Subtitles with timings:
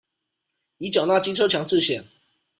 [0.79, 2.03] 已繳納機車強制險